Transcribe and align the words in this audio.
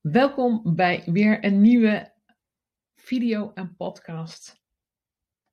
Welkom 0.00 0.74
bij 0.74 1.02
weer 1.06 1.44
een 1.44 1.60
nieuwe 1.60 2.12
video 2.94 3.52
en 3.54 3.76
podcast 3.76 4.60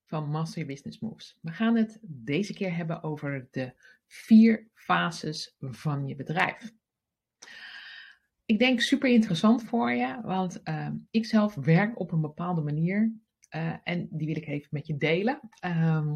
van 0.05 0.29
Master 0.29 0.66
Business 0.66 1.00
Moves. 1.00 1.38
We 1.42 1.51
gaan 1.51 1.75
het 1.75 2.00
deze 2.01 2.54
keer 2.54 2.75
hebben 2.75 3.04
over 3.04 3.47
de 3.52 3.73
vier 4.05 4.68
fases 4.73 5.55
van 5.60 6.07
je 6.07 6.15
bedrijf. 6.15 6.71
Ik 8.46 8.60
denk 8.60 8.81
super 8.81 9.10
interessant 9.10 9.63
voor 9.63 9.91
je, 9.91 10.21
want 10.21 10.62
uh, 10.64 10.90
ik 11.12 11.26
zelf 11.26 11.56
werk 11.56 12.00
op 12.00 12.12
een 12.12 12.22
bepaalde 12.22 12.62
manier 12.62 13.14
uh, 13.56 13.76
en 13.84 14.08
die 14.12 14.28
wil 14.28 14.38
ik 14.38 14.48
even 14.48 14.70
met 14.72 14.88
je 14.88 14.98
delen. 14.98 15.40
Uh, 15.66 16.14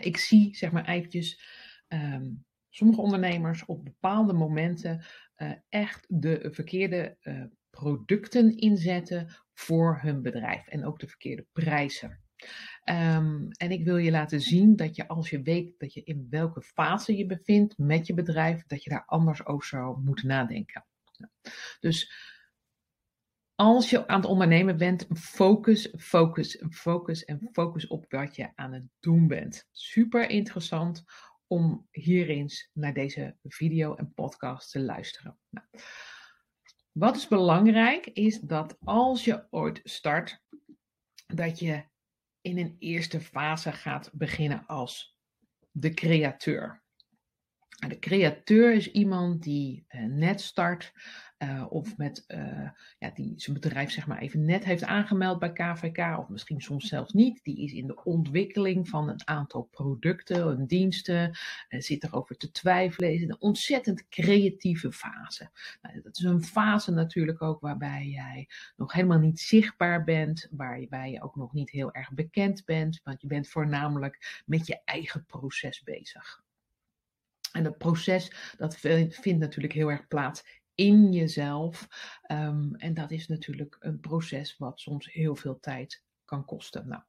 ik 0.00 0.16
zie, 0.16 0.56
zeg 0.56 0.72
maar 0.72 0.88
eventjes, 0.88 1.40
ehm, 1.88 2.30
sommige 2.74 3.00
ondernemers 3.00 3.64
op 3.64 3.84
bepaalde 3.84 4.32
momenten 4.32 5.04
uh, 5.36 5.52
echt 5.68 6.06
de 6.08 6.48
verkeerde 6.52 7.16
uh, 7.22 7.44
producten 7.70 8.56
inzetten 8.56 9.28
voor 9.54 9.98
hun 10.02 10.22
bedrijf 10.22 10.66
en 10.66 10.84
ook 10.84 10.98
de 10.98 11.08
verkeerde 11.08 11.46
prijzen. 11.52 12.20
Um, 12.84 13.48
en 13.50 13.70
ik 13.70 13.84
wil 13.84 13.96
je 13.96 14.10
laten 14.10 14.40
zien 14.40 14.76
dat 14.76 14.96
je 14.96 15.08
als 15.08 15.30
je 15.30 15.42
weet 15.42 15.78
dat 15.78 15.92
je 15.92 16.02
in 16.02 16.26
welke 16.30 16.62
fase 16.62 17.16
je 17.16 17.26
bevindt 17.26 17.78
met 17.78 18.06
je 18.06 18.14
bedrijf, 18.14 18.66
dat 18.66 18.82
je 18.84 18.90
daar 18.90 19.04
anders 19.06 19.46
over 19.46 19.66
zou 19.66 20.00
moeten 20.00 20.26
nadenken. 20.26 20.86
Dus 21.80 22.12
als 23.54 23.90
je 23.90 24.06
aan 24.06 24.20
het 24.20 24.30
ondernemen 24.30 24.76
bent, 24.76 25.06
focus, 25.14 25.94
focus, 25.98 26.64
focus 26.70 27.24
en 27.24 27.48
focus 27.52 27.86
op 27.86 28.04
wat 28.08 28.36
je 28.36 28.50
aan 28.54 28.72
het 28.72 28.84
doen 29.00 29.26
bent. 29.26 29.68
Super 29.70 30.30
interessant 30.30 31.04
om 31.52 31.88
hier 31.90 32.28
eens 32.28 32.70
naar 32.72 32.94
deze 32.94 33.36
video 33.42 33.94
en 33.94 34.14
podcast 34.14 34.70
te 34.70 34.80
luisteren. 34.80 35.38
Nou, 35.48 35.66
wat 36.92 37.16
is 37.16 37.28
belangrijk 37.28 38.06
is 38.06 38.40
dat 38.40 38.76
als 38.84 39.24
je 39.24 39.46
ooit 39.50 39.80
start, 39.84 40.42
dat 41.26 41.58
je 41.58 41.84
in 42.40 42.58
een 42.58 42.76
eerste 42.78 43.20
fase 43.20 43.72
gaat 43.72 44.10
beginnen 44.12 44.66
als 44.66 45.16
de 45.70 45.94
createur. 45.94 46.81
De 47.88 47.98
createur 47.98 48.74
is 48.74 48.90
iemand 48.90 49.42
die 49.42 49.84
uh, 49.90 50.04
net 50.04 50.40
start 50.40 50.92
uh, 51.38 51.66
of 51.68 51.96
met, 51.96 52.24
uh, 52.28 52.68
ja, 52.98 53.10
die 53.14 53.32
zijn 53.36 53.60
bedrijf 53.60 53.90
zeg 53.90 54.06
maar 54.06 54.18
even 54.18 54.44
net 54.44 54.64
heeft 54.64 54.84
aangemeld 54.84 55.38
bij 55.38 55.52
KVK, 55.52 56.18
of 56.18 56.28
misschien 56.28 56.60
soms 56.60 56.88
zelfs 56.88 57.12
niet. 57.12 57.44
Die 57.44 57.64
is 57.64 57.72
in 57.72 57.86
de 57.86 58.04
ontwikkeling 58.04 58.88
van 58.88 59.08
een 59.08 59.26
aantal 59.26 59.62
producten 59.62 60.58
en 60.58 60.66
diensten, 60.66 61.38
zit 61.68 62.04
erover 62.04 62.36
te 62.36 62.50
twijfelen, 62.50 63.12
is 63.12 63.22
in 63.22 63.30
een 63.30 63.40
ontzettend 63.40 64.08
creatieve 64.08 64.92
fase. 64.92 65.50
Nou, 65.82 66.02
dat 66.02 66.16
is 66.16 66.24
een 66.24 66.44
fase 66.44 66.90
natuurlijk 66.90 67.42
ook 67.42 67.60
waarbij 67.60 68.06
jij 68.06 68.48
nog 68.76 68.92
helemaal 68.92 69.18
niet 69.18 69.40
zichtbaar 69.40 70.04
bent, 70.04 70.48
waarbij 70.50 71.10
je 71.10 71.22
ook 71.22 71.36
nog 71.36 71.52
niet 71.52 71.70
heel 71.70 71.92
erg 71.92 72.12
bekend 72.12 72.64
bent, 72.64 73.00
want 73.04 73.20
je 73.20 73.26
bent 73.26 73.48
voornamelijk 73.48 74.42
met 74.46 74.66
je 74.66 74.80
eigen 74.84 75.24
proces 75.24 75.82
bezig. 75.82 76.41
En 77.52 77.62
dat 77.62 77.78
proces, 77.78 78.54
dat 78.56 78.76
vindt 78.76 79.38
natuurlijk 79.38 79.72
heel 79.72 79.90
erg 79.90 80.06
plaats 80.06 80.60
in 80.74 81.12
jezelf. 81.12 81.88
Um, 82.32 82.74
en 82.74 82.94
dat 82.94 83.10
is 83.10 83.28
natuurlijk 83.28 83.76
een 83.80 84.00
proces 84.00 84.56
wat 84.58 84.80
soms 84.80 85.12
heel 85.12 85.36
veel 85.36 85.60
tijd 85.60 86.04
kan 86.24 86.44
kosten. 86.44 86.88
Nou, 86.88 87.02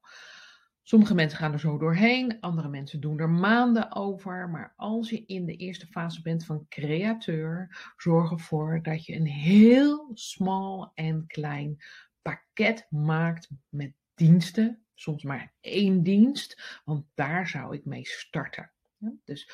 sommige 0.81 1.13
mensen 1.13 1.37
gaan 1.37 1.53
er 1.53 1.59
zo 1.59 1.77
doorheen, 1.77 2.39
andere 2.39 2.69
mensen 2.69 2.99
doen 2.99 3.19
er 3.19 3.29
maanden 3.29 3.95
over. 3.95 4.49
Maar 4.49 4.73
als 4.75 5.09
je 5.09 5.25
in 5.25 5.45
de 5.45 5.55
eerste 5.55 5.87
fase 5.87 6.21
bent 6.21 6.45
van 6.45 6.65
createur, 6.69 7.77
zorg 7.97 8.31
ervoor 8.31 8.81
dat 8.81 9.05
je 9.05 9.15
een 9.15 9.27
heel 9.27 10.11
smal 10.13 10.91
en 10.93 11.27
klein 11.27 11.83
pakket 12.21 12.87
maakt 12.89 13.49
met 13.69 13.93
diensten. 14.13 14.85
Soms 14.95 15.23
maar 15.23 15.53
één 15.59 16.03
dienst, 16.03 16.81
want 16.85 17.05
daar 17.13 17.47
zou 17.47 17.75
ik 17.75 17.85
mee 17.85 18.05
starten. 18.05 18.71
Ja, 18.97 19.13
dus 19.23 19.51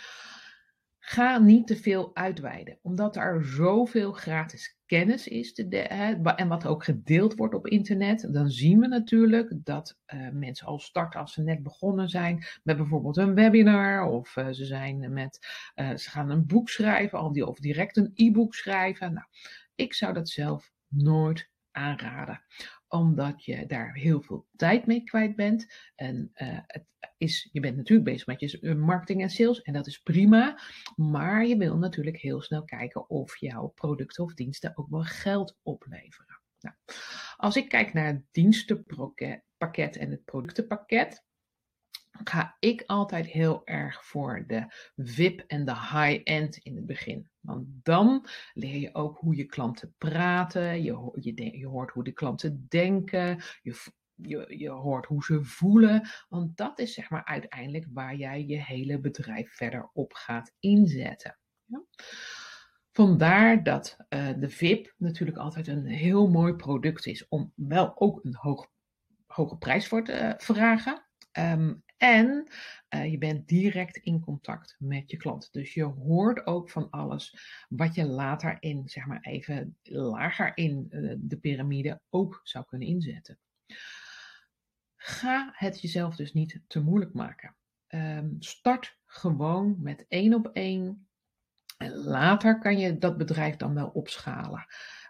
Ga 1.10 1.38
niet 1.38 1.68
te 1.68 1.76
veel 1.76 2.16
uitweiden, 2.16 2.80
omdat 2.82 3.16
er 3.16 3.46
zoveel 3.46 4.12
gratis 4.12 4.78
kennis 4.86 5.28
is 5.28 5.64
hè, 5.70 6.14
en 6.14 6.48
wat 6.48 6.66
ook 6.66 6.84
gedeeld 6.84 7.36
wordt 7.36 7.54
op 7.54 7.68
internet. 7.68 8.34
Dan 8.34 8.50
zien 8.50 8.80
we 8.80 8.88
natuurlijk 8.88 9.54
dat 9.64 9.98
uh, 10.14 10.30
mensen 10.32 10.68
al 10.68 10.80
starten 10.80 11.20
als 11.20 11.34
ze 11.34 11.42
net 11.42 11.64
begonnen 11.64 12.10
zijn 12.10 12.46
met 12.64 12.78
bijvoorbeeld 12.78 13.18
een 13.18 13.34
webinar 13.34 14.06
of 14.06 14.36
uh, 14.36 14.50
ze 14.50 14.66
zijn 14.66 15.14
met, 15.14 15.48
uh, 15.76 15.96
ze 15.96 16.10
gaan 16.10 16.30
een 16.30 16.46
boek 16.46 16.70
schrijven 16.70 17.22
of, 17.22 17.34
die, 17.34 17.46
of 17.46 17.60
direct 17.60 17.98
een 17.98 18.12
e-book 18.14 18.54
schrijven. 18.54 19.14
Nou, 19.14 19.28
ik 19.76 19.94
zou 19.94 20.14
dat 20.14 20.30
zelf 20.30 20.72
nooit 20.88 21.50
aanraden 21.72 22.42
omdat 22.90 23.46
je 23.46 23.66
daar 23.66 23.94
heel 23.94 24.22
veel 24.22 24.48
tijd 24.56 24.86
mee 24.86 25.04
kwijt 25.04 25.36
bent. 25.36 25.74
En 25.96 26.32
uh, 26.34 26.60
het 26.68 26.86
is, 27.18 27.50
je 27.52 27.60
bent 27.60 27.76
natuurlijk 27.76 28.10
bezig 28.10 28.28
met 28.28 28.40
je 28.40 28.76
marketing 28.76 29.22
en 29.22 29.30
sales 29.30 29.62
en 29.62 29.74
dat 29.74 29.88
is 29.88 29.98
prima. 29.98 30.60
Maar 30.96 31.46
je 31.46 31.58
wil 31.58 31.78
natuurlijk 31.78 32.18
heel 32.18 32.42
snel 32.42 32.64
kijken 32.64 33.10
of 33.10 33.38
jouw 33.38 33.68
producten 33.68 34.24
of 34.24 34.34
diensten 34.34 34.78
ook 34.78 34.90
wel 34.90 35.04
geld 35.04 35.58
opleveren. 35.64 36.42
Nou, 36.60 36.76
als 37.36 37.56
ik 37.56 37.70
kijk 37.70 37.94
naar 37.94 38.08
het 38.08 38.24
dienstenpakket 38.32 39.98
en 39.98 40.12
het 40.12 40.24
productenpakket, 40.26 41.24
ga 42.24 42.56
ik 42.60 42.84
altijd 42.86 43.26
heel 43.26 43.62
erg 43.66 44.06
voor 44.06 44.44
de 44.48 44.66
VIP 44.96 45.44
en 45.48 45.66
de 45.66 45.76
high-end 45.76 46.58
in 46.58 46.76
het 46.76 46.86
begin. 46.86 47.30
Want 47.50 47.68
dan 47.84 48.26
leer 48.54 48.76
je 48.76 48.96
ook 48.96 49.18
hoe 49.18 49.36
je 49.36 49.46
klanten 49.46 49.94
praten, 49.98 50.84
je, 50.84 51.12
je, 51.14 51.58
je 51.58 51.68
hoort 51.68 51.92
hoe 51.92 52.04
de 52.04 52.12
klanten 52.12 52.66
denken, 52.68 53.44
je, 53.62 53.76
je, 54.16 54.58
je 54.58 54.70
hoort 54.70 55.06
hoe 55.06 55.24
ze 55.24 55.44
voelen. 55.44 56.10
Want 56.30 56.58
dat 56.58 56.80
is 56.80 56.94
zeg 56.94 57.10
maar 57.10 57.26
uiteindelijk 57.26 57.86
waar 57.94 58.16
jij 58.16 58.46
je 58.46 58.64
hele 58.64 59.00
bedrijf 59.00 59.56
verder 59.56 59.90
op 59.94 60.14
gaat 60.14 60.54
inzetten. 60.60 61.40
Ja? 61.66 61.84
Vandaar 62.92 63.64
dat 63.64 63.98
uh, 64.10 64.30
de 64.40 64.50
VIP 64.50 64.94
natuurlijk 64.98 65.38
altijd 65.38 65.68
een 65.68 65.86
heel 65.86 66.30
mooi 66.30 66.54
product 66.54 67.06
is 67.06 67.28
om 67.28 67.54
wel 67.56 68.00
ook 68.00 68.24
een 68.24 68.38
hoge 69.28 69.58
prijs 69.58 69.88
voor 69.88 70.04
te 70.04 70.34
vragen. 70.38 71.06
Um, 71.40 71.84
en 72.00 72.48
uh, 72.96 73.12
je 73.12 73.18
bent 73.18 73.48
direct 73.48 73.98
in 73.98 74.20
contact 74.20 74.76
met 74.80 75.12
je 75.12 75.18
klant. 75.18 75.50
Dus 75.52 75.74
je 75.74 75.84
hoort 75.84 76.46
ook 76.46 76.70
van 76.70 76.90
alles 76.90 77.40
wat 77.70 77.96
je 77.96 78.06
later 78.06 78.58
in, 78.60 78.90
zeg 78.90 79.06
maar 79.06 79.22
even 79.22 79.78
lager 79.84 80.58
in 80.58 80.88
uh, 80.90 81.16
de 81.18 81.38
piramide 81.38 82.02
ook 82.10 82.40
zou 82.44 82.66
kunnen 82.66 82.88
inzetten. 82.88 83.40
Ga 84.96 85.52
het 85.54 85.82
jezelf 85.82 86.16
dus 86.16 86.34
niet 86.34 86.62
te 86.68 86.82
moeilijk 86.82 87.14
maken. 87.14 87.56
Um, 87.88 88.36
start 88.40 88.98
gewoon 89.06 89.76
met 89.82 90.06
één 90.08 90.34
op 90.34 90.50
één. 90.54 91.08
Later 91.94 92.60
kan 92.60 92.78
je 92.78 92.98
dat 92.98 93.18
bedrijf 93.18 93.56
dan 93.56 93.74
wel 93.74 93.88
opschalen. 93.88 94.66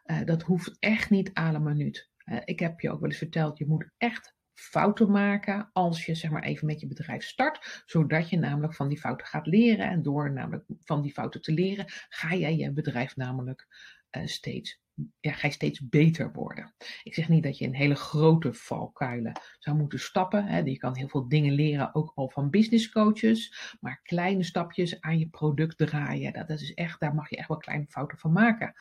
Uh, 0.05 0.25
dat 0.25 0.41
hoeft 0.41 0.77
echt 0.79 1.09
niet 1.09 1.33
aan 1.33 1.55
een 1.55 1.63
minuut. 1.63 2.09
ik 2.45 2.59
heb 2.59 2.79
je 2.79 2.91
ook 2.91 2.99
wel 2.99 3.09
eens 3.09 3.17
verteld, 3.17 3.57
je 3.57 3.67
moet 3.67 3.89
echt 3.97 4.37
fouten 4.59 5.11
maken 5.11 5.69
als 5.73 6.05
je 6.05 6.15
zeg 6.15 6.31
maar 6.31 6.43
even 6.43 6.67
met 6.67 6.79
je 6.79 6.87
bedrijf 6.87 7.23
start, 7.23 7.83
zodat 7.85 8.29
je 8.29 8.37
namelijk 8.37 8.73
van 8.75 8.87
die 8.87 8.99
fouten 8.99 9.27
gaat 9.27 9.47
leren 9.47 9.89
en 9.89 10.01
door 10.01 10.33
namelijk 10.33 10.65
van 10.83 11.01
die 11.01 11.11
fouten 11.11 11.41
te 11.41 11.51
leren 11.51 11.85
ga 12.09 12.35
jij 12.35 12.55
je 12.55 12.71
bedrijf 12.71 13.15
namelijk 13.15 13.67
uh, 14.11 14.25
steeds 14.25 14.81
ja, 15.19 15.31
ga 15.31 15.47
je 15.47 15.53
steeds 15.53 15.89
beter 15.89 16.31
worden. 16.31 16.73
Ik 17.03 17.13
zeg 17.13 17.29
niet 17.29 17.43
dat 17.43 17.57
je 17.57 17.65
in 17.65 17.73
hele 17.73 17.95
grote 17.95 18.53
valkuilen 18.53 19.39
zou 19.59 19.77
moeten 19.77 19.99
stappen. 19.99 20.45
Hè. 20.45 20.59
Je 20.59 20.77
kan 20.77 20.95
heel 20.95 21.07
veel 21.07 21.27
dingen 21.27 21.53
leren, 21.53 21.95
ook 21.95 22.11
al 22.15 22.29
van 22.29 22.49
business 22.49 22.89
coaches. 22.89 23.53
Maar 23.79 24.01
kleine 24.03 24.43
stapjes 24.43 25.01
aan 25.01 25.19
je 25.19 25.27
product 25.27 25.77
draaien, 25.77 26.33
dat 26.33 26.49
is 26.49 26.73
echt, 26.73 26.99
daar 26.99 27.15
mag 27.15 27.29
je 27.29 27.37
echt 27.37 27.47
wel 27.47 27.57
kleine 27.57 27.85
fouten 27.87 28.17
van 28.17 28.31
maken. 28.31 28.73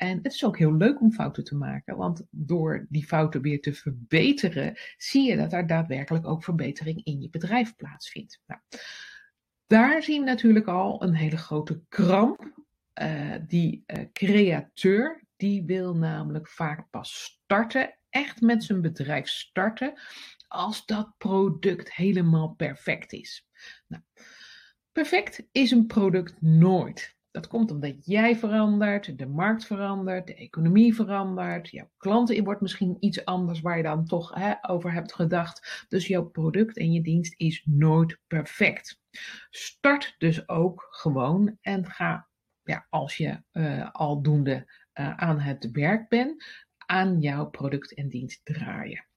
En 0.00 0.18
het 0.22 0.32
is 0.32 0.44
ook 0.44 0.58
heel 0.58 0.74
leuk 0.74 1.00
om 1.00 1.12
fouten 1.12 1.44
te 1.44 1.56
maken, 1.56 1.96
want 1.96 2.26
door 2.30 2.86
die 2.88 3.06
fouten 3.06 3.42
weer 3.42 3.60
te 3.60 3.74
verbeteren, 3.74 4.78
zie 4.96 5.28
je 5.28 5.36
dat 5.36 5.52
er 5.52 5.66
daadwerkelijk 5.66 6.26
ook 6.26 6.44
verbetering 6.44 7.04
in 7.04 7.20
je 7.20 7.30
bedrijf 7.30 7.76
plaatsvindt. 7.76 8.42
Nou, 8.46 8.60
daar 9.66 10.02
zien 10.02 10.20
we 10.20 10.26
natuurlijk 10.26 10.66
al 10.66 11.02
een 11.02 11.14
hele 11.14 11.36
grote 11.36 11.82
kramp. 11.88 12.52
Uh, 13.02 13.34
die 13.46 13.84
uh, 13.86 14.04
createur, 14.12 15.24
die 15.36 15.64
wil 15.64 15.96
namelijk 15.96 16.48
vaak 16.48 16.90
pas 16.90 17.22
starten, 17.22 17.98
echt 18.10 18.40
met 18.40 18.64
zijn 18.64 18.80
bedrijf 18.80 19.28
starten, 19.28 20.00
als 20.48 20.86
dat 20.86 21.14
product 21.18 21.94
helemaal 21.94 22.48
perfect 22.48 23.12
is. 23.12 23.46
Nou, 23.86 24.02
perfect 24.92 25.42
is 25.52 25.70
een 25.70 25.86
product 25.86 26.42
nooit. 26.42 27.18
Dat 27.30 27.46
komt 27.46 27.70
omdat 27.70 28.06
jij 28.06 28.36
verandert, 28.36 29.18
de 29.18 29.26
markt 29.26 29.64
verandert, 29.64 30.26
de 30.26 30.34
economie 30.34 30.94
verandert, 30.94 31.68
jouw 31.68 31.90
klanten 31.96 32.44
wordt 32.44 32.60
misschien 32.60 32.96
iets 33.00 33.24
anders 33.24 33.60
waar 33.60 33.76
je 33.76 33.82
dan 33.82 34.06
toch 34.06 34.34
hè, 34.34 34.54
over 34.60 34.92
hebt 34.92 35.14
gedacht. 35.14 35.86
Dus 35.88 36.06
jouw 36.06 36.24
product 36.24 36.76
en 36.76 36.92
je 36.92 37.02
dienst 37.02 37.34
is 37.36 37.62
nooit 37.64 38.18
perfect. 38.26 39.00
Start 39.50 40.14
dus 40.18 40.48
ook 40.48 40.86
gewoon 40.90 41.58
en 41.60 41.86
ga, 41.86 42.28
ja, 42.62 42.86
als 42.88 43.16
je 43.16 43.42
uh, 43.52 43.90
aldoende 43.90 44.72
uh, 44.94 45.16
aan 45.16 45.40
het 45.40 45.70
werk 45.70 46.08
ben, 46.08 46.44
aan 46.86 47.20
jouw 47.20 47.50
product 47.50 47.94
en 47.94 48.08
dienst 48.08 48.40
draaien. 48.44 49.09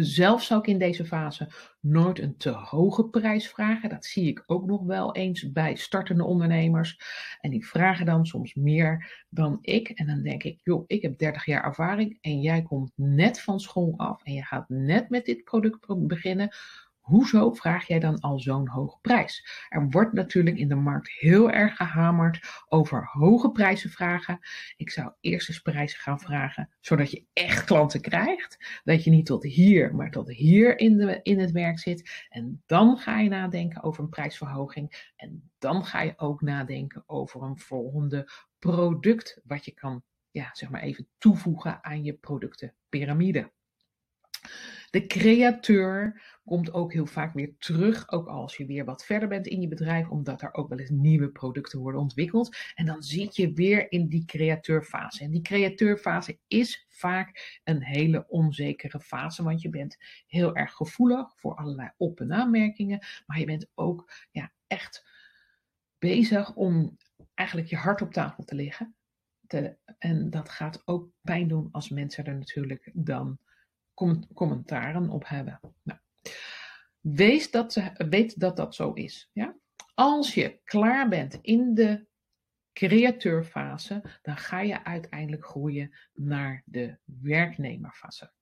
Zelf 0.00 0.42
zou 0.42 0.60
ik 0.60 0.66
in 0.66 0.78
deze 0.78 1.04
fase 1.04 1.48
nooit 1.80 2.18
een 2.18 2.36
te 2.36 2.50
hoge 2.50 3.08
prijs 3.08 3.48
vragen. 3.48 3.88
Dat 3.88 4.04
zie 4.04 4.28
ik 4.28 4.42
ook 4.46 4.66
nog 4.66 4.82
wel 4.82 5.14
eens 5.14 5.52
bij 5.52 5.74
startende 5.74 6.24
ondernemers. 6.24 6.98
En 7.40 7.50
die 7.50 7.66
vragen 7.66 8.06
dan 8.06 8.26
soms 8.26 8.54
meer 8.54 9.24
dan 9.28 9.58
ik. 9.60 9.88
En 9.88 10.06
dan 10.06 10.22
denk 10.22 10.42
ik, 10.42 10.60
joh, 10.62 10.84
ik 10.86 11.02
heb 11.02 11.18
30 11.18 11.44
jaar 11.44 11.64
ervaring 11.64 12.18
en 12.20 12.40
jij 12.40 12.62
komt 12.62 12.92
net 12.94 13.40
van 13.40 13.60
school 13.60 13.94
af 13.96 14.22
en 14.22 14.32
je 14.32 14.44
gaat 14.44 14.68
net 14.68 15.10
met 15.10 15.24
dit 15.24 15.44
product 15.44 16.06
beginnen. 16.06 16.54
Hoezo 17.02 17.52
vraag 17.52 17.86
jij 17.86 17.98
dan 17.98 18.20
al 18.20 18.38
zo'n 18.38 18.68
hoge 18.68 18.98
prijs? 19.00 19.66
Er 19.68 19.88
wordt 19.88 20.12
natuurlijk 20.12 20.56
in 20.56 20.68
de 20.68 20.74
markt 20.74 21.10
heel 21.10 21.50
erg 21.50 21.76
gehamerd 21.76 22.64
over 22.68 23.08
hoge 23.12 23.50
prijzen 23.50 23.90
vragen. 23.90 24.38
Ik 24.76 24.90
zou 24.90 25.12
eerst 25.20 25.48
eens 25.48 25.60
prijzen 25.60 25.98
gaan 25.98 26.20
vragen, 26.20 26.70
zodat 26.80 27.10
je 27.10 27.24
echt 27.32 27.64
klanten 27.64 28.00
krijgt. 28.00 28.80
Dat 28.84 29.04
je 29.04 29.10
niet 29.10 29.26
tot 29.26 29.42
hier, 29.42 29.94
maar 29.94 30.10
tot 30.10 30.28
hier 30.28 30.78
in, 30.78 30.96
de, 30.96 31.20
in 31.22 31.38
het 31.38 31.50
werk 31.50 31.78
zit. 31.78 32.26
En 32.28 32.62
dan 32.66 32.98
ga 32.98 33.20
je 33.20 33.28
nadenken 33.28 33.82
over 33.82 34.02
een 34.02 34.08
prijsverhoging. 34.08 35.12
En 35.16 35.50
dan 35.58 35.84
ga 35.84 36.00
je 36.00 36.12
ook 36.16 36.40
nadenken 36.40 37.02
over 37.06 37.42
een 37.42 37.58
volgende 37.58 38.30
product, 38.58 39.40
wat 39.44 39.64
je 39.64 39.72
kan, 39.72 40.02
ja, 40.30 40.50
zeg 40.52 40.70
maar 40.70 40.82
even 40.82 41.08
toevoegen 41.18 41.84
aan 41.84 42.04
je 42.04 42.14
productenpyramide. 42.14 43.50
De 44.90 45.06
createur 45.06 46.22
komt 46.44 46.72
ook 46.72 46.92
heel 46.92 47.06
vaak 47.06 47.34
weer 47.34 47.54
terug, 47.58 48.10
ook 48.10 48.26
als 48.26 48.56
je 48.56 48.66
weer 48.66 48.84
wat 48.84 49.04
verder 49.04 49.28
bent 49.28 49.46
in 49.46 49.60
je 49.60 49.68
bedrijf, 49.68 50.08
omdat 50.08 50.42
er 50.42 50.54
ook 50.54 50.68
wel 50.68 50.78
eens 50.78 50.90
nieuwe 50.90 51.28
producten 51.28 51.78
worden 51.78 52.00
ontwikkeld. 52.00 52.56
En 52.74 52.86
dan 52.86 53.02
zit 53.02 53.36
je 53.36 53.52
weer 53.52 53.92
in 53.92 54.08
die 54.08 54.24
createurfase. 54.24 55.24
En 55.24 55.30
die 55.30 55.42
createurfase 55.42 56.38
is 56.46 56.86
vaak 56.88 57.60
een 57.64 57.82
hele 57.82 58.28
onzekere 58.28 59.00
fase, 59.00 59.42
want 59.42 59.62
je 59.62 59.68
bent 59.68 59.96
heel 60.26 60.56
erg 60.56 60.72
gevoelig 60.72 61.32
voor 61.36 61.54
allerlei 61.54 61.90
op- 61.96 62.20
en 62.20 62.32
aanmerkingen, 62.32 63.06
maar 63.26 63.38
je 63.38 63.46
bent 63.46 63.70
ook 63.74 64.12
ja, 64.30 64.52
echt 64.66 65.06
bezig 65.98 66.54
om 66.54 66.96
eigenlijk 67.34 67.68
je 67.68 67.76
hart 67.76 68.02
op 68.02 68.12
tafel 68.12 68.44
te 68.44 68.54
leggen. 68.54 68.94
En 69.98 70.30
dat 70.30 70.48
gaat 70.48 70.82
ook 70.84 71.10
pijn 71.20 71.48
doen 71.48 71.68
als 71.70 71.88
mensen 71.88 72.24
er 72.24 72.34
natuurlijk 72.34 72.90
dan 72.94 73.38
commentaren 74.34 75.08
op 75.08 75.28
hebben. 75.28 75.60
Nou, 75.82 75.98
wees 77.00 77.50
dat 77.50 77.72
ze, 77.72 77.90
weet 78.08 78.40
dat 78.40 78.56
dat 78.56 78.74
zo 78.74 78.92
is. 78.92 79.30
Ja? 79.32 79.56
Als 79.94 80.34
je 80.34 80.60
klaar 80.64 81.08
bent 81.08 81.38
in 81.42 81.74
de 81.74 82.06
createurfase, 82.72 84.02
dan 84.22 84.36
ga 84.36 84.60
je 84.60 84.84
uiteindelijk 84.84 85.46
groeien 85.46 85.94
naar 86.12 86.62
de 86.64 86.98
werknemerfase. 87.04 88.32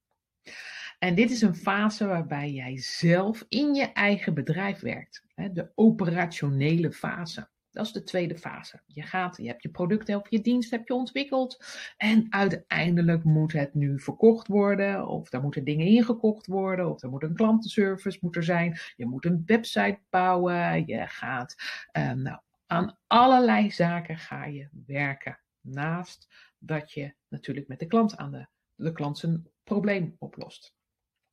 En 0.98 1.14
dit 1.14 1.30
is 1.30 1.42
een 1.42 1.56
fase 1.56 2.06
waarbij 2.06 2.50
jij 2.50 2.78
zelf 2.78 3.44
in 3.48 3.74
je 3.74 3.92
eigen 3.92 4.34
bedrijf 4.34 4.80
werkt, 4.80 5.24
de 5.34 5.72
operationele 5.74 6.92
fase. 6.92 7.48
Dat 7.70 7.86
is 7.86 7.92
de 7.92 8.02
tweede 8.02 8.38
fase. 8.38 8.82
Je 8.86 9.02
gaat, 9.02 9.36
je 9.36 9.46
hebt 9.46 9.62
je 9.62 9.68
product 9.68 10.14
of 10.14 10.30
je 10.30 10.40
dienst 10.40 10.70
heb 10.70 10.88
je 10.88 10.94
ontwikkeld. 10.94 11.64
En 11.96 12.26
uiteindelijk 12.30 13.24
moet 13.24 13.52
het 13.52 13.74
nu 13.74 14.00
verkocht 14.00 14.46
worden. 14.46 15.06
Of 15.06 15.28
daar 15.28 15.42
moeten 15.42 15.64
dingen 15.64 15.86
ingekocht 15.86 16.46
worden. 16.46 16.90
Of 16.90 17.02
er 17.02 17.10
moet 17.10 17.22
een 17.22 17.34
klantenservice 17.34 18.18
moet 18.20 18.36
er 18.36 18.44
zijn. 18.44 18.78
Je 18.96 19.06
moet 19.06 19.24
een 19.24 19.42
website 19.46 19.98
bouwen. 20.10 20.86
Je 20.86 21.06
gaat 21.06 21.54
um, 21.92 22.22
nou, 22.22 22.40
aan 22.66 22.98
allerlei 23.06 23.70
zaken 23.70 24.18
ga 24.18 24.44
je 24.44 24.68
werken. 24.86 25.40
Naast 25.60 26.28
dat 26.58 26.92
je 26.92 27.14
natuurlijk 27.28 27.68
met 27.68 27.78
de 27.78 27.86
klant 27.86 28.16
aan 28.16 28.30
de, 28.30 28.46
de 28.74 28.92
klant 28.92 29.18
zijn 29.18 29.46
probleem 29.64 30.16
oplost. 30.18 30.74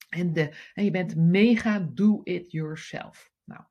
En, 0.10 0.34
de, 0.34 0.56
en 0.74 0.84
je 0.84 0.92
bent 0.92 1.16
mega 1.16 1.80
do 1.80 2.22
it 2.24 2.52
yourself. 2.52 3.32
Nou, 3.44 3.64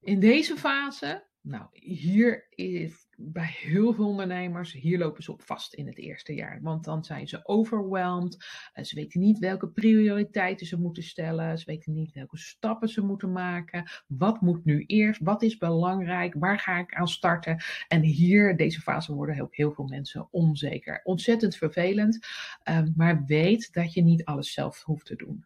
in 0.00 0.20
deze 0.20 0.56
fase 0.56 1.27
nou, 1.48 1.66
hier 1.72 2.46
is 2.50 3.08
bij 3.16 3.46
heel 3.46 3.92
veel 3.92 4.06
ondernemers, 4.06 4.72
hier 4.72 4.98
lopen 4.98 5.22
ze 5.22 5.32
op 5.32 5.42
vast 5.42 5.74
in 5.74 5.86
het 5.86 5.98
eerste 5.98 6.34
jaar. 6.34 6.58
Want 6.62 6.84
dan 6.84 7.04
zijn 7.04 7.28
ze 7.28 7.46
overwhelmed. 7.46 8.36
Ze 8.82 8.94
weten 8.94 9.20
niet 9.20 9.38
welke 9.38 9.68
prioriteiten 9.68 10.66
ze 10.66 10.78
moeten 10.78 11.02
stellen. 11.02 11.58
Ze 11.58 11.64
weten 11.64 11.92
niet 11.92 12.12
welke 12.12 12.38
stappen 12.38 12.88
ze 12.88 13.04
moeten 13.04 13.32
maken. 13.32 13.90
Wat 14.06 14.40
moet 14.40 14.64
nu 14.64 14.84
eerst? 14.86 15.20
Wat 15.22 15.42
is 15.42 15.56
belangrijk? 15.56 16.34
Waar 16.38 16.58
ga 16.58 16.78
ik 16.78 16.94
aan 16.94 17.08
starten? 17.08 17.62
En 17.88 18.02
hier, 18.02 18.56
deze 18.56 18.80
fase, 18.80 19.14
worden 19.14 19.40
ook 19.40 19.56
heel 19.56 19.72
veel 19.72 19.86
mensen 19.86 20.28
onzeker. 20.30 21.00
Ontzettend 21.04 21.56
vervelend. 21.56 22.26
Ehm, 22.62 22.90
maar 22.96 23.24
weet 23.24 23.72
dat 23.72 23.92
je 23.92 24.02
niet 24.02 24.24
alles 24.24 24.52
zelf 24.52 24.82
hoeft 24.82 25.06
te 25.06 25.16
doen. 25.16 25.44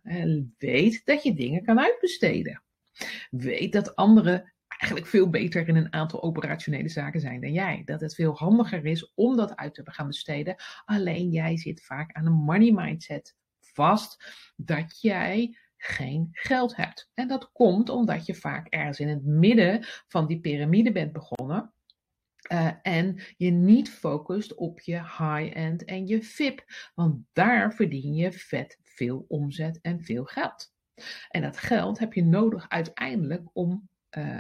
Weet 0.59 1.03
dat 1.05 1.23
je 1.23 1.35
dingen 1.35 1.65
kan 1.65 1.81
uitbesteden. 1.81 2.63
Weet 3.31 3.73
dat 3.73 3.97
anderen 3.97 4.53
eigenlijk 4.83 5.07
veel 5.07 5.31
beter 5.31 5.69
in 5.69 5.77
een 5.77 5.93
aantal 5.93 6.23
operationele 6.23 6.89
zaken 6.89 7.21
zijn 7.21 7.41
dan 7.41 7.53
jij. 7.53 7.83
Dat 7.85 8.01
het 8.01 8.15
veel 8.15 8.37
handiger 8.37 8.87
is 8.87 9.13
om 9.15 9.37
dat 9.37 9.57
uit 9.57 9.75
te 9.75 9.83
gaan 9.85 10.07
besteden. 10.07 10.57
Alleen 10.85 11.31
jij 11.31 11.57
zit 11.57 11.85
vaak 11.85 12.13
aan 12.13 12.27
een 12.27 12.33
money 12.33 12.73
mindset 12.73 13.37
vast 13.61 14.25
dat 14.57 15.01
jij 15.01 15.57
geen 15.77 16.29
geld 16.33 16.77
hebt. 16.77 17.11
En 17.15 17.29
dat 17.29 17.53
komt 17.53 17.89
omdat 17.89 18.27
je 18.27 18.35
vaak 18.35 18.67
ergens 18.69 19.01
in 19.01 19.09
het 19.09 19.25
midden 19.25 19.85
van 20.09 20.27
die 20.27 20.41
piramide 20.41 20.93
bent 20.93 21.13
begonnen. 21.13 21.73
Uh, 22.53 22.71
en 22.83 23.21
je 23.37 23.51
niet 23.51 23.91
focust 23.91 24.55
op 24.55 24.81
je 24.81 24.97
high-end 24.97 25.85
en 25.85 26.07
je 26.07 26.23
VIP. 26.23 26.65
Want 26.95 27.25
daar 27.33 27.75
verdien 27.75 28.15
je 28.15 28.33
vet 28.33 28.79
veel 28.83 29.25
omzet 29.29 29.79
en 29.81 30.05
veel 30.05 30.25
geld. 30.25 30.75
En 31.29 31.43
dat 31.43 31.57
geld 31.57 31.99
heb 31.99 32.13
je 32.13 32.25
nodig 32.25 32.69
uiteindelijk 32.69 33.49
om 33.53 33.91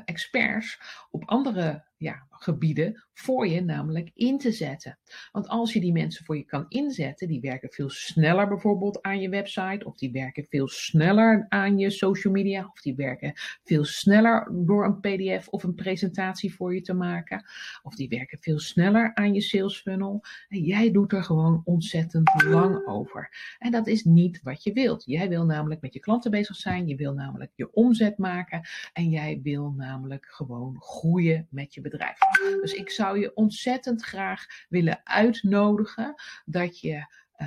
experts 0.04 0.80
op 1.10 1.22
andere 1.26 1.84
ja, 2.02 2.26
gebieden 2.30 3.04
voor 3.12 3.46
je 3.46 3.60
namelijk 3.60 4.10
in 4.14 4.38
te 4.38 4.52
zetten. 4.52 4.98
Want 5.32 5.48
als 5.48 5.72
je 5.72 5.80
die 5.80 5.92
mensen 5.92 6.24
voor 6.24 6.36
je 6.36 6.44
kan 6.44 6.64
inzetten, 6.68 7.28
die 7.28 7.40
werken 7.40 7.70
veel 7.70 7.90
sneller 7.90 8.48
bijvoorbeeld 8.48 9.02
aan 9.02 9.20
je 9.20 9.28
website, 9.28 9.84
of 9.84 9.96
die 9.96 10.12
werken 10.12 10.46
veel 10.48 10.68
sneller 10.68 11.46
aan 11.48 11.78
je 11.78 11.90
social 11.90 12.32
media, 12.32 12.70
of 12.72 12.80
die 12.80 12.94
werken 12.94 13.32
veel 13.64 13.84
sneller 13.84 14.48
door 14.52 14.84
een 14.84 15.00
PDF 15.00 15.48
of 15.48 15.62
een 15.62 15.74
presentatie 15.74 16.54
voor 16.54 16.74
je 16.74 16.80
te 16.80 16.94
maken, 16.94 17.44
of 17.82 17.94
die 17.94 18.08
werken 18.08 18.38
veel 18.40 18.58
sneller 18.58 19.14
aan 19.14 19.34
je 19.34 19.40
sales 19.40 19.80
funnel. 19.80 20.24
En 20.48 20.60
jij 20.60 20.90
doet 20.90 21.12
er 21.12 21.24
gewoon 21.24 21.62
ontzettend 21.64 22.42
lang 22.44 22.86
over. 22.86 23.56
En 23.58 23.70
dat 23.70 23.86
is 23.86 24.04
niet 24.04 24.42
wat 24.42 24.62
je 24.62 24.72
wilt. 24.72 25.04
Jij 25.04 25.28
wil 25.28 25.44
namelijk 25.44 25.80
met 25.80 25.92
je 25.92 26.00
klanten 26.00 26.30
bezig 26.30 26.56
zijn, 26.56 26.86
je 26.86 26.96
wil 26.96 27.12
namelijk 27.12 27.52
je 27.54 27.72
omzet 27.72 28.18
maken 28.18 28.68
en 28.92 29.08
jij 29.08 29.40
wil 29.42 29.70
namelijk 29.70 30.26
gewoon 30.26 30.76
groeien 30.80 31.46
met 31.50 31.74
je 31.74 31.80
bedrijf 31.80 31.91
bedrijf. 31.92 32.18
Dus 32.60 32.72
ik 32.72 32.90
zou 32.90 33.18
je 33.18 33.34
ontzettend 33.34 34.02
graag 34.02 34.46
willen 34.68 35.00
uitnodigen 35.04 36.14
dat 36.44 36.80
je 36.80 36.94
uh, 36.94 37.06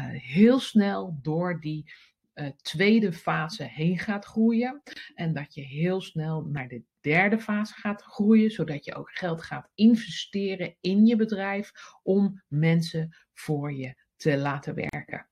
heel 0.10 0.60
snel 0.60 1.20
door 1.22 1.60
die 1.60 1.94
uh, 2.36 2.50
tweede 2.62 3.14
fase 3.14 3.64
heen 3.64 4.00
gaat 4.00 4.26
groeien. 4.26 4.82
En 5.16 5.34
dat 5.34 5.54
je 5.54 5.62
heel 5.62 6.02
snel 6.02 6.42
naar 6.42 6.68
de 6.68 6.84
derde 7.00 7.40
fase 7.40 7.74
gaat 7.74 8.02
groeien, 8.02 8.52
zodat 8.52 8.86
je 8.86 8.96
ook 8.96 9.10
geld 9.12 9.42
gaat 9.42 9.70
investeren 9.76 10.76
in 10.82 11.06
je 11.06 11.16
bedrijf 11.16 11.72
om 12.04 12.44
mensen 12.48 13.16
voor 13.34 13.74
je 13.74 13.96
te 14.16 14.38
laten 14.38 14.76
werken. 14.76 15.30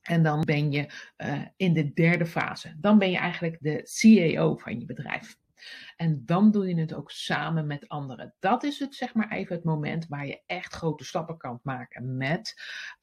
En 0.00 0.22
dan 0.22 0.40
ben 0.40 0.72
je 0.72 0.90
uh, 1.18 1.42
in 1.56 1.72
de 1.72 1.92
derde 1.92 2.26
fase. 2.26 2.74
Dan 2.78 2.98
ben 2.98 3.10
je 3.10 3.16
eigenlijk 3.16 3.56
de 3.60 3.80
CEO 3.84 4.56
van 4.56 4.80
je 4.80 4.86
bedrijf. 4.86 5.36
En 5.96 6.22
dan 6.24 6.50
doe 6.50 6.68
je 6.68 6.80
het 6.80 6.94
ook 6.94 7.10
samen 7.10 7.66
met 7.66 7.88
anderen. 7.88 8.34
Dat 8.38 8.62
is 8.62 8.78
het, 8.78 8.94
zeg 8.94 9.14
maar 9.14 9.30
even 9.30 9.54
het 9.54 9.64
moment 9.64 10.06
waar 10.08 10.26
je 10.26 10.42
echt 10.46 10.72
grote 10.72 11.04
stappen 11.04 11.36
kan 11.36 11.60
maken 11.62 12.16
met 12.16 12.54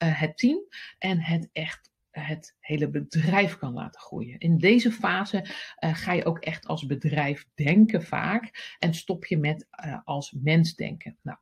uh, 0.04 0.20
het 0.20 0.38
team 0.38 0.60
en 0.98 1.22
het 1.22 1.50
echt 1.52 1.92
het 2.12 2.56
hele 2.60 2.90
bedrijf 2.90 3.58
kan 3.58 3.74
laten 3.74 4.02
groeien. 4.02 4.38
In 4.38 4.58
deze 4.58 4.92
fase 4.92 5.38
uh, 5.84 5.96
ga 5.96 6.14
je 6.14 6.26
ook 6.26 6.40
echt 6.40 6.68
als 6.68 6.86
bedrijf 6.86 7.46
denken 7.54 8.04
vaak 8.04 8.76
en 8.80 8.94
stop 8.94 9.26
je 9.26 9.38
met 9.38 9.68
uh, 9.86 9.98
als 10.04 10.32
mens 10.32 10.76
denken. 10.76 11.18
Nou, 11.22 11.38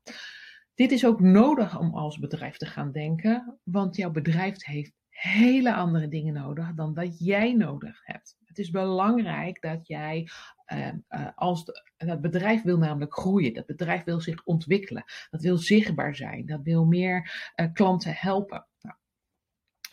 dit 0.73 0.91
is 0.91 1.05
ook 1.05 1.19
nodig 1.19 1.79
om 1.79 1.95
als 1.95 2.19
bedrijf 2.19 2.57
te 2.57 2.65
gaan 2.65 2.91
denken, 2.91 3.59
want 3.63 3.95
jouw 3.95 4.11
bedrijf 4.11 4.65
heeft 4.65 4.93
hele 5.15 5.73
andere 5.73 6.07
dingen 6.07 6.33
nodig 6.33 6.73
dan 6.73 6.93
dat 6.93 7.19
jij 7.19 7.53
nodig 7.53 8.01
hebt. 8.03 8.37
Het 8.45 8.57
is 8.57 8.69
belangrijk 8.69 9.61
dat 9.61 9.87
jij 9.87 10.29
uh, 10.73 10.87
uh, 11.09 11.27
als 11.35 11.65
dat 11.97 12.21
bedrijf 12.21 12.61
wil 12.61 12.77
namelijk 12.77 13.13
groeien, 13.13 13.53
dat 13.53 13.65
bedrijf 13.65 14.03
wil 14.03 14.21
zich 14.21 14.43
ontwikkelen, 14.43 15.03
dat 15.29 15.41
wil 15.41 15.57
zichtbaar 15.57 16.15
zijn, 16.15 16.45
dat 16.45 16.61
wil 16.63 16.85
meer 16.85 17.51
uh, 17.55 17.73
klanten 17.73 18.13
helpen. 18.15 18.67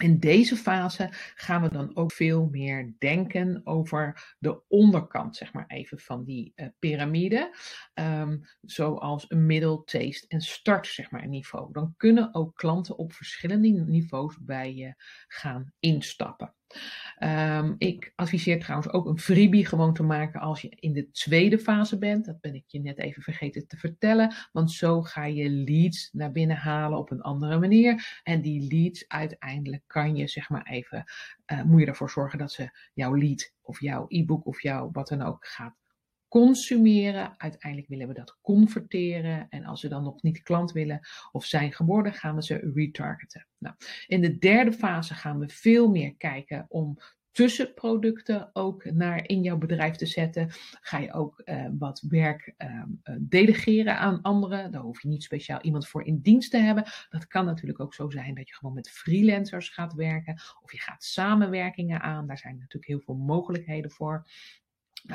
In 0.02 0.18
deze 0.18 0.56
fase 0.56 1.08
gaan 1.34 1.62
we 1.62 1.68
dan 1.68 1.96
ook 1.96 2.12
veel 2.12 2.48
meer 2.50 2.94
denken 2.98 3.60
over 3.64 4.34
de 4.38 4.62
onderkant, 4.68 5.36
zeg 5.36 5.52
maar 5.52 5.66
even, 5.66 5.98
van 5.98 6.24
die 6.24 6.52
uh, 6.56 6.66
piramide. 6.78 7.56
Um, 7.94 8.40
zoals 8.60 9.24
een 9.28 9.46
middel, 9.46 9.84
taste 9.84 10.26
en 10.28 10.40
start, 10.40 10.86
zeg 10.86 11.10
maar, 11.10 11.28
niveau. 11.28 11.72
Dan 11.72 11.94
kunnen 11.96 12.34
ook 12.34 12.56
klanten 12.56 12.98
op 12.98 13.12
verschillende 13.12 13.68
niveaus 13.68 14.38
bij 14.40 14.74
je 14.74 14.94
gaan 15.28 15.72
instappen. 15.78 16.54
Um, 17.18 17.74
ik 17.78 18.12
adviseer 18.14 18.60
trouwens 18.60 18.92
ook 18.92 19.06
een 19.06 19.18
freebie 19.18 19.66
gewoon 19.66 19.94
te 19.94 20.02
maken 20.02 20.40
als 20.40 20.60
je 20.60 20.68
in 20.68 20.92
de 20.92 21.10
tweede 21.10 21.58
fase 21.58 21.98
bent. 21.98 22.24
Dat 22.24 22.40
ben 22.40 22.54
ik 22.54 22.64
je 22.66 22.80
net 22.80 22.98
even 22.98 23.22
vergeten 23.22 23.66
te 23.66 23.76
vertellen. 23.76 24.34
Want 24.52 24.70
zo 24.70 25.02
ga 25.02 25.24
je 25.24 25.50
leads 25.50 26.08
naar 26.12 26.32
binnen 26.32 26.56
halen 26.56 26.98
op 26.98 27.10
een 27.10 27.20
andere 27.20 27.58
manier. 27.58 28.20
En 28.22 28.40
die 28.40 28.72
leads 28.72 29.08
uiteindelijk 29.08 29.82
kan 29.86 30.16
je 30.16 30.28
zeg 30.28 30.48
maar 30.48 30.66
even, 30.66 31.04
uh, 31.52 31.62
moet 31.62 31.80
je 31.80 31.86
ervoor 31.86 32.10
zorgen 32.10 32.38
dat 32.38 32.52
ze 32.52 32.78
jouw 32.94 33.16
lead 33.16 33.52
of 33.62 33.80
jouw 33.80 34.04
e-book 34.08 34.46
of 34.46 34.62
jouw 34.62 34.90
wat 34.92 35.08
dan 35.08 35.22
ook 35.22 35.46
gaat 35.46 35.74
consumeren. 36.32 37.34
Uiteindelijk 37.36 37.90
willen 37.90 38.08
we 38.08 38.14
dat 38.14 38.38
converteren. 38.40 39.46
En 39.48 39.64
als 39.64 39.80
ze 39.80 39.88
dan 39.88 40.02
nog 40.02 40.22
niet 40.22 40.42
klant 40.42 40.72
willen 40.72 41.00
of 41.32 41.44
zijn 41.44 41.72
geworden, 41.72 42.12
gaan 42.12 42.34
we 42.34 42.42
ze 42.42 42.72
retargeten. 42.74 43.46
Nou, 43.58 43.74
in 44.06 44.20
de 44.20 44.38
derde 44.38 44.72
fase 44.72 45.14
gaan 45.14 45.38
we 45.38 45.48
veel 45.48 45.90
meer 45.90 46.14
kijken 46.16 46.66
om 46.68 46.98
tussenproducten 47.32 48.50
ook 48.52 48.84
naar 48.84 49.28
in 49.28 49.42
jouw 49.42 49.58
bedrijf 49.58 49.96
te 49.96 50.06
zetten. 50.06 50.48
Ga 50.80 50.98
je 50.98 51.12
ook 51.12 51.42
uh, 51.44 51.66
wat 51.78 52.04
werk 52.08 52.54
uh, 52.58 52.82
delegeren 53.20 53.98
aan 53.98 54.22
anderen. 54.22 54.70
Daar 54.72 54.82
hoef 54.82 55.02
je 55.02 55.08
niet 55.08 55.22
speciaal 55.22 55.60
iemand 55.60 55.88
voor 55.88 56.04
in 56.04 56.20
dienst 56.20 56.50
te 56.50 56.58
hebben. 56.58 56.84
Dat 57.10 57.26
kan 57.26 57.44
natuurlijk 57.44 57.80
ook 57.80 57.94
zo 57.94 58.10
zijn 58.10 58.34
dat 58.34 58.48
je 58.48 58.54
gewoon 58.54 58.74
met 58.74 58.90
freelancers 58.90 59.68
gaat 59.68 59.94
werken. 59.94 60.34
Of 60.62 60.72
je 60.72 60.80
gaat 60.80 61.04
samenwerkingen 61.04 62.00
aan. 62.00 62.26
Daar 62.26 62.38
zijn 62.38 62.54
natuurlijk 62.54 62.86
heel 62.86 63.00
veel 63.00 63.16
mogelijkheden 63.16 63.90
voor. 63.90 64.26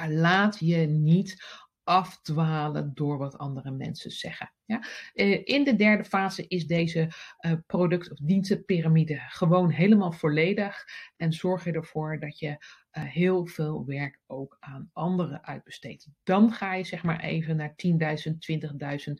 Laat 0.08 0.60
je 0.60 0.78
niet 0.78 1.44
afdwalen 1.84 2.92
door 2.94 3.18
wat 3.18 3.38
andere 3.38 3.72
mensen 3.72 4.12
zeggen. 4.12 4.52
Ja? 4.68 4.84
Eh, 5.14 5.42
in 5.44 5.64
de 5.64 5.76
derde 5.76 6.04
fase 6.04 6.48
is 6.48 6.68
deze 6.68 7.10
uh, 7.46 7.54
product- 7.68 8.12
of 8.12 8.18
dienstenpyramide 8.18 9.20
gewoon 9.28 9.70
helemaal 9.70 10.12
volledig 10.12 10.86
en 11.18 11.34
zorg 11.34 11.64
je 11.64 11.72
ervoor 11.72 12.20
dat 12.20 12.40
je 12.40 12.48
uh, 12.48 13.04
heel 13.04 13.46
veel 13.46 13.86
werk 13.86 14.20
ook 14.26 14.58
aan 14.60 14.90
anderen 14.94 15.44
uitbesteedt. 15.46 16.08
Dan 16.24 16.52
ga 16.52 16.74
je 16.74 16.84
zeg 16.84 17.04
maar 17.04 17.20
even 17.20 17.56
naar 17.56 17.76
10.000, 17.86 17.94
20.000, 17.98 19.14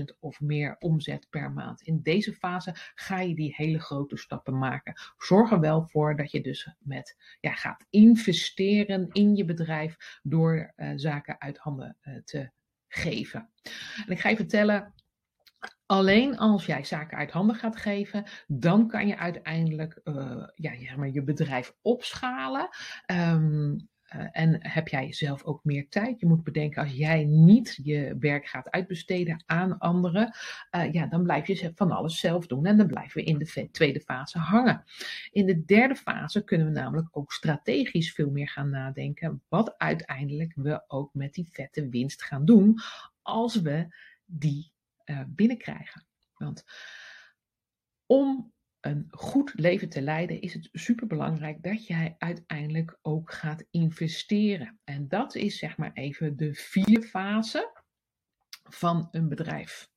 30.000 0.00 0.18
of 0.20 0.40
meer 0.40 0.76
omzet 0.78 1.26
per 1.30 1.52
maand. 1.52 1.82
In 1.82 2.00
deze 2.02 2.32
fase 2.32 2.72
ga 2.94 3.20
je 3.20 3.34
die 3.34 3.54
hele 3.56 3.80
grote 3.80 4.16
stappen 4.16 4.58
maken. 4.58 4.94
Zorg 5.18 5.50
er 5.50 5.60
wel 5.60 5.82
voor 5.88 6.16
dat 6.16 6.30
je 6.30 6.40
dus 6.40 6.74
met, 6.78 7.36
ja, 7.40 7.52
gaat 7.52 7.86
investeren 7.90 9.08
in 9.12 9.36
je 9.36 9.44
bedrijf 9.44 10.20
door 10.22 10.72
zaken 10.96 11.40
uit 11.40 11.58
handen 11.58 11.96
te 12.24 12.50
geven. 12.94 13.50
En 14.06 14.12
ik 14.12 14.20
ga 14.20 14.28
je 14.28 14.36
vertellen, 14.36 14.94
alleen 15.86 16.38
als 16.38 16.66
jij 16.66 16.84
zaken 16.84 17.18
uit 17.18 17.30
handen 17.30 17.56
gaat 17.56 17.76
geven, 17.76 18.24
dan 18.46 18.88
kan 18.88 19.06
je 19.06 19.18
uiteindelijk 19.18 20.00
uh, 20.04 20.46
ja, 20.54 20.96
maar, 20.96 21.08
je 21.08 21.22
bedrijf 21.22 21.74
opschalen. 21.82 22.68
Um, 23.06 23.88
uh, 24.16 24.26
en 24.32 24.58
heb 24.60 24.88
jij 24.88 25.12
zelf 25.12 25.42
ook 25.42 25.64
meer 25.64 25.88
tijd? 25.88 26.20
Je 26.20 26.26
moet 26.26 26.44
bedenken, 26.44 26.82
als 26.82 26.92
jij 26.92 27.24
niet 27.24 27.78
je 27.82 28.16
werk 28.18 28.46
gaat 28.46 28.70
uitbesteden 28.70 29.42
aan 29.46 29.78
anderen, 29.78 30.34
uh, 30.76 30.92
ja, 30.92 31.06
dan 31.06 31.22
blijf 31.22 31.46
je 31.46 31.72
van 31.74 31.90
alles 31.90 32.18
zelf 32.18 32.46
doen 32.46 32.66
en 32.66 32.76
dan 32.76 32.86
blijven 32.86 33.20
we 33.20 33.26
in 33.26 33.38
de 33.38 33.68
tweede 33.70 34.00
fase 34.00 34.38
hangen. 34.38 34.84
In 35.30 35.46
de 35.46 35.64
derde 35.64 35.96
fase 35.96 36.44
kunnen 36.44 36.66
we 36.66 36.72
namelijk 36.72 37.08
ook 37.10 37.32
strategisch 37.32 38.12
veel 38.12 38.30
meer 38.30 38.48
gaan 38.48 38.70
nadenken, 38.70 39.42
wat 39.48 39.78
uiteindelijk 39.78 40.52
we 40.54 40.84
ook 40.86 41.14
met 41.14 41.34
die 41.34 41.48
vette 41.50 41.88
winst 41.88 42.22
gaan 42.22 42.44
doen 42.44 42.78
als 43.22 43.60
we 43.60 43.86
die 44.24 44.72
uh, 45.04 45.20
binnenkrijgen. 45.26 46.06
Want 46.36 46.64
om 48.06 48.52
een 48.84 49.06
goed 49.10 49.52
leven 49.54 49.88
te 49.88 50.02
leiden, 50.02 50.40
is 50.40 50.54
het 50.54 50.68
superbelangrijk 50.72 51.62
dat 51.62 51.86
jij 51.86 52.14
uiteindelijk 52.18 52.98
ook 53.02 53.32
gaat 53.32 53.64
investeren. 53.70 54.80
En 54.84 55.08
dat 55.08 55.34
is 55.34 55.58
zeg 55.58 55.76
maar 55.76 55.92
even 55.92 56.36
de 56.36 56.54
vierde 56.54 57.02
fase 57.02 57.82
van 58.62 59.08
een 59.10 59.28
bedrijf. 59.28 59.88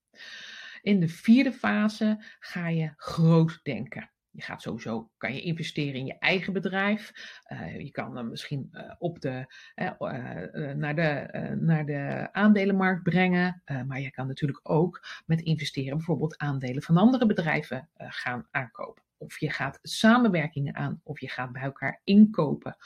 In 0.81 0.99
de 0.99 1.07
vierde 1.07 1.53
fase 1.53 2.23
ga 2.39 2.67
je 2.67 2.93
groot 2.95 3.59
denken. 3.63 4.11
Je 4.37 4.43
gaat 4.43 4.61
sowieso, 4.61 5.09
kan 5.17 5.33
je 5.33 5.41
investeren 5.41 5.93
in 5.93 6.05
je 6.05 6.17
eigen 6.19 6.53
bedrijf. 6.53 7.11
Uh, 7.51 7.79
je 7.79 7.91
kan 7.91 8.13
dan 8.13 8.29
misschien 8.29 8.69
uh, 8.71 8.93
op 8.97 9.21
de, 9.21 9.53
uh, 9.75 10.73
naar, 10.73 10.95
de, 10.95 11.55
naar 11.59 11.85
de 11.85 12.29
aandelenmarkt 12.31 13.03
brengen. 13.03 13.63
maar 13.87 13.99
je 13.99 14.11
kan 14.11 14.27
natuurlijk 14.27 14.59
ook 14.63 15.05
met 15.25 15.41
investeren 15.41 15.97
bijvoorbeeld 15.97 16.37
aandelen 16.37 16.83
van 16.83 16.97
andere 16.97 17.25
bedrijven 17.25 17.89
gaan 17.97 18.47
aankopen. 18.51 19.06
Of 19.17 19.39
je 19.39 19.49
gaat 19.49 19.79
samenwerkingen 19.81 20.75
aan, 20.75 21.01
of 21.03 21.19
je 21.19 21.29
gaat 21.29 21.51
bij 21.51 21.61
elkaar 21.61 22.01
inkopen. 22.03 22.77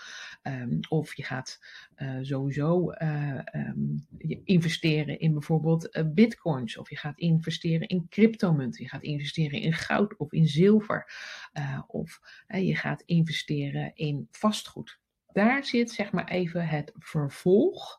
Um, 0.43 0.79
of 0.89 1.15
je 1.15 1.23
gaat 1.23 1.59
uh, 1.95 2.17
sowieso 2.21 2.91
uh, 2.91 3.39
um, 3.53 4.07
investeren 4.43 5.19
in 5.19 5.33
bijvoorbeeld 5.33 5.97
uh, 5.97 6.03
bitcoins. 6.07 6.77
Of 6.77 6.89
je 6.89 6.97
gaat 6.97 7.17
investeren 7.17 7.87
in 7.87 8.07
cryptomunten. 8.09 8.83
Je 8.83 8.89
gaat 8.89 9.03
investeren 9.03 9.59
in 9.59 9.73
goud 9.73 10.17
of 10.17 10.31
in 10.31 10.47
zilver. 10.47 11.11
of 11.87 12.19
je 12.47 12.75
gaat 12.75 13.01
investeren 13.01 13.91
in 13.95 14.27
vastgoed. 14.31 14.99
Daar 15.31 15.65
zit 15.65 15.91
zeg 15.91 16.11
maar 16.11 16.27
even 16.27 16.67
het 16.67 16.91
vervolg 16.99 17.97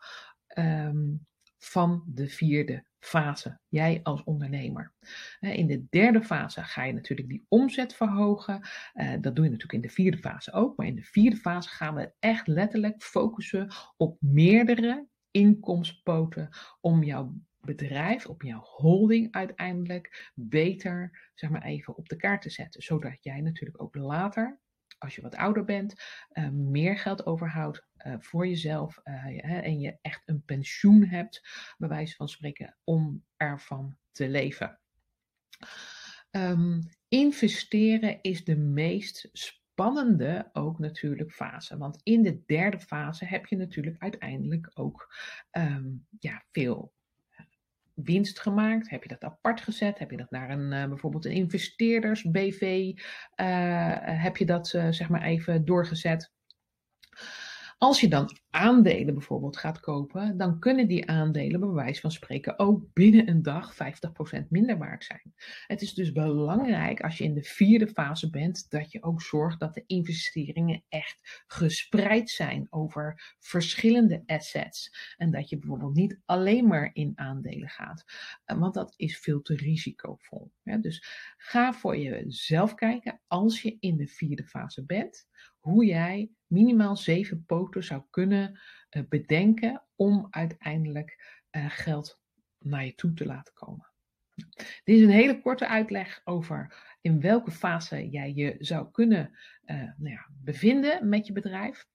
um, 0.58 1.26
van 1.58 2.04
de 2.06 2.28
vierde 2.28 2.84
fase, 3.04 3.58
jij 3.68 4.00
als 4.02 4.24
ondernemer. 4.24 4.92
In 5.40 5.66
de 5.66 5.86
derde 5.90 6.22
fase 6.22 6.62
ga 6.62 6.84
je 6.84 6.92
natuurlijk 6.92 7.28
die 7.28 7.46
omzet 7.48 7.94
verhogen. 7.94 8.60
Eh, 8.92 9.12
dat 9.20 9.36
doe 9.36 9.44
je 9.44 9.50
natuurlijk 9.50 9.82
in 9.82 9.88
de 9.88 9.94
vierde 9.94 10.18
fase 10.18 10.52
ook. 10.52 10.76
Maar 10.76 10.86
in 10.86 10.94
de 10.94 11.02
vierde 11.02 11.36
fase 11.36 11.68
gaan 11.68 11.94
we 11.94 12.12
echt 12.18 12.46
letterlijk 12.46 13.02
focussen 13.02 13.72
op 13.96 14.16
meerdere 14.20 15.06
inkomstpoten 15.30 16.48
om 16.80 17.02
jouw 17.02 17.34
bedrijf, 17.60 18.26
op 18.26 18.42
jouw 18.42 18.60
holding 18.60 19.32
uiteindelijk 19.32 20.30
beter, 20.34 21.30
zeg 21.34 21.50
maar 21.50 21.62
even, 21.62 21.96
op 21.96 22.08
de 22.08 22.16
kaart 22.16 22.42
te 22.42 22.50
zetten. 22.50 22.82
Zodat 22.82 23.16
jij 23.20 23.40
natuurlijk 23.40 23.82
ook 23.82 23.94
later 23.94 24.60
als 25.02 25.14
je 25.14 25.22
wat 25.22 25.36
ouder 25.36 25.64
bent, 25.64 25.94
uh, 26.32 26.48
meer 26.48 26.98
geld 26.98 27.26
overhoudt 27.26 27.86
uh, 28.06 28.14
voor 28.18 28.46
jezelf 28.46 29.00
uh, 29.04 29.64
en 29.64 29.80
je 29.80 29.98
echt 30.00 30.22
een 30.24 30.44
pensioen 30.44 31.04
hebt, 31.04 31.42
bij 31.78 31.88
wijze 31.88 32.16
van 32.16 32.28
spreken, 32.28 32.76
om 32.84 33.24
ervan 33.36 33.96
te 34.12 34.28
leven. 34.28 34.80
Um, 36.30 36.80
investeren 37.08 38.18
is 38.22 38.44
de 38.44 38.56
meest 38.56 39.28
spannende 39.32 40.50
ook 40.52 40.78
natuurlijk 40.78 41.32
fase. 41.32 41.76
Want 41.76 42.00
in 42.02 42.22
de 42.22 42.42
derde 42.46 42.80
fase 42.80 43.24
heb 43.24 43.46
je 43.46 43.56
natuurlijk 43.56 43.96
uiteindelijk 43.98 44.70
ook 44.74 45.14
um, 45.50 46.06
ja, 46.18 46.44
veel 46.52 46.92
winst 47.94 48.40
gemaakt? 48.40 48.90
Heb 48.90 49.02
je 49.02 49.08
dat 49.08 49.24
apart 49.24 49.60
gezet? 49.60 49.98
Heb 49.98 50.10
je 50.10 50.16
dat 50.16 50.30
naar 50.30 50.50
een 50.50 50.88
bijvoorbeeld 50.88 51.24
een 51.24 51.32
investeerders 51.32 52.30
BV? 52.30 52.92
Heb 54.04 54.36
je 54.36 54.46
dat 54.46 54.68
zeg 54.68 55.08
maar 55.08 55.22
even 55.22 55.64
doorgezet? 55.64 56.32
Als 57.82 58.00
je 58.00 58.08
dan 58.08 58.36
aandelen 58.50 59.14
bijvoorbeeld 59.14 59.56
gaat 59.56 59.80
kopen, 59.80 60.36
dan 60.36 60.58
kunnen 60.58 60.88
die 60.88 61.08
aandelen 61.08 61.60
bij 61.60 61.68
wijze 61.68 62.00
van 62.00 62.10
spreken 62.10 62.58
ook 62.58 62.92
binnen 62.92 63.28
een 63.28 63.42
dag 63.42 63.74
50% 63.74 64.48
minder 64.48 64.78
waard 64.78 65.04
zijn. 65.04 65.34
Het 65.66 65.82
is 65.82 65.94
dus 65.94 66.12
belangrijk 66.12 67.00
als 67.00 67.18
je 67.18 67.24
in 67.24 67.34
de 67.34 67.42
vierde 67.42 67.88
fase 67.88 68.30
bent, 68.30 68.70
dat 68.70 68.92
je 68.92 69.02
ook 69.02 69.22
zorgt 69.22 69.60
dat 69.60 69.74
de 69.74 69.84
investeringen 69.86 70.84
echt 70.88 71.44
gespreid 71.46 72.30
zijn 72.30 72.66
over 72.70 73.34
verschillende 73.38 74.22
assets. 74.26 75.14
En 75.16 75.30
dat 75.30 75.48
je 75.48 75.58
bijvoorbeeld 75.58 75.94
niet 75.94 76.20
alleen 76.24 76.66
maar 76.66 76.90
in 76.92 77.12
aandelen 77.14 77.68
gaat, 77.68 78.04
eh, 78.44 78.58
want 78.58 78.74
dat 78.74 78.94
is 78.96 79.18
veel 79.18 79.42
te 79.42 79.54
risicovol. 79.54 80.52
Dus 80.80 81.04
ga 81.36 81.72
voor 81.72 81.98
jezelf 81.98 82.74
kijken 82.74 83.20
als 83.26 83.62
je 83.62 83.76
in 83.80 83.96
de 83.96 84.06
vierde 84.06 84.44
fase 84.44 84.84
bent 84.84 85.26
hoe 85.62 85.84
jij 85.84 86.30
minimaal 86.46 86.96
zeven 86.96 87.44
poten 87.44 87.84
zou 87.84 88.02
kunnen 88.10 88.60
uh, 88.90 89.02
bedenken 89.08 89.82
om 89.96 90.26
uiteindelijk 90.30 91.40
uh, 91.50 91.70
geld 91.70 92.20
naar 92.58 92.84
je 92.84 92.94
toe 92.94 93.12
te 93.12 93.26
laten 93.26 93.54
komen. 93.54 93.90
Dit 94.84 94.96
is 94.96 95.02
een 95.02 95.10
hele 95.10 95.40
korte 95.40 95.68
uitleg 95.68 96.20
over 96.24 96.74
in 97.00 97.20
welke 97.20 97.50
fase 97.50 98.08
jij 98.08 98.32
je 98.34 98.56
zou 98.58 98.90
kunnen 98.90 99.30
uh, 99.64 99.76
nou 99.76 100.10
ja, 100.10 100.26
bevinden 100.30 101.08
met 101.08 101.26
je 101.26 101.32
bedrijf. 101.32 101.86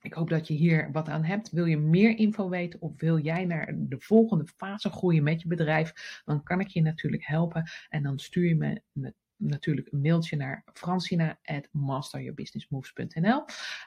Ik 0.00 0.12
hoop 0.12 0.28
dat 0.28 0.48
je 0.48 0.54
hier 0.54 0.92
wat 0.92 1.08
aan 1.08 1.24
hebt. 1.24 1.50
Wil 1.50 1.64
je 1.64 1.78
meer 1.78 2.18
info 2.18 2.48
weten 2.48 2.80
of 2.80 3.00
wil 3.00 3.18
jij 3.18 3.44
naar 3.44 3.74
de 3.76 4.00
volgende 4.00 4.46
fase 4.46 4.90
groeien 4.90 5.22
met 5.22 5.42
je 5.42 5.48
bedrijf? 5.48 6.20
Dan 6.24 6.42
kan 6.42 6.60
ik 6.60 6.68
je 6.68 6.82
natuurlijk 6.82 7.26
helpen 7.26 7.70
en 7.88 8.02
dan 8.02 8.18
stuur 8.18 8.48
je 8.48 8.56
me 8.56 9.14
natuurlijk 9.36 9.92
een 9.92 10.00
mailtje 10.00 10.36
naar 10.36 10.64
francina.masteryourbusinessmoves.nl. 10.72 13.44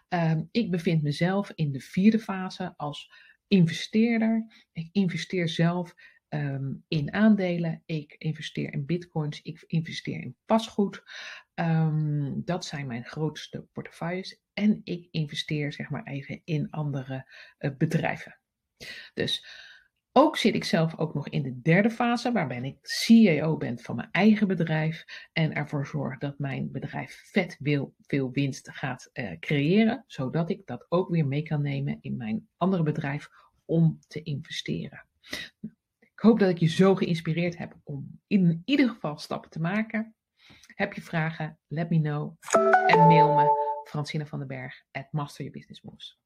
Um, 0.09 0.47
ik 0.51 0.71
bevind 0.71 1.01
mezelf 1.01 1.51
in 1.55 1.71
de 1.71 1.79
vierde 1.79 2.19
fase 2.19 2.73
als 2.77 3.11
investeerder. 3.47 4.65
Ik 4.71 4.89
investeer 4.91 5.49
zelf 5.49 5.95
um, 6.29 6.83
in 6.87 7.13
aandelen, 7.13 7.83
ik 7.85 8.15
investeer 8.17 8.73
in 8.73 8.85
bitcoins, 8.85 9.41
ik 9.41 9.63
investeer 9.67 10.21
in 10.21 10.35
pasgoed. 10.45 11.03
Um, 11.55 12.41
dat 12.45 12.65
zijn 12.65 12.87
mijn 12.87 13.05
grootste 13.05 13.67
portefeuilles. 13.71 14.41
En 14.53 14.81
ik 14.83 15.07
investeer 15.11 15.73
zeg 15.73 15.89
maar 15.89 16.03
even 16.03 16.41
in 16.43 16.69
andere 16.69 17.31
uh, 17.59 17.71
bedrijven. 17.77 18.39
Dus 19.13 19.45
ook 20.11 20.37
zit 20.37 20.55
ik 20.55 20.63
zelf 20.63 20.97
ook 20.97 21.13
nog 21.13 21.29
in 21.29 21.43
de 21.43 21.61
derde 21.61 21.89
fase, 21.89 22.31
waarbij 22.31 22.61
ik 22.61 22.77
CEO 22.81 23.57
ben 23.57 23.79
van 23.79 23.95
mijn 23.95 24.09
eigen 24.11 24.47
bedrijf 24.47 25.05
en 25.33 25.53
ervoor 25.53 25.87
zorg 25.87 26.17
dat 26.17 26.39
mijn 26.39 26.71
bedrijf 26.71 27.21
vet 27.31 27.57
veel, 27.61 27.93
veel 28.01 28.31
winst 28.31 28.69
gaat 28.71 29.09
uh, 29.13 29.31
creëren, 29.39 30.03
zodat 30.07 30.49
ik 30.49 30.65
dat 30.65 30.85
ook 30.89 31.09
weer 31.09 31.27
mee 31.27 31.43
kan 31.43 31.61
nemen 31.61 31.97
in 32.01 32.17
mijn 32.17 32.47
andere 32.57 32.83
bedrijf 32.83 33.29
om 33.65 33.99
te 34.07 34.21
investeren. 34.21 35.05
Ik 35.99 36.25
hoop 36.25 36.39
dat 36.39 36.49
ik 36.49 36.57
je 36.57 36.67
zo 36.67 36.95
geïnspireerd 36.95 37.57
heb 37.57 37.75
om 37.83 38.19
in 38.27 38.61
ieder 38.65 38.89
geval 38.89 39.17
stappen 39.17 39.49
te 39.49 39.59
maken. 39.59 40.15
Heb 40.75 40.93
je 40.93 41.01
vragen? 41.01 41.59
Let 41.67 41.89
me 41.89 41.99
know 41.99 42.35
en 42.87 42.99
mail 42.99 43.35
me 43.35 43.67
Francine 43.83 44.25
van 44.25 44.39
den 44.39 44.47
Berg 44.47 44.83
at 44.91 45.11
Master 45.11 45.43
Your 45.43 45.57
Business 45.57 45.81
Moves. 45.81 46.19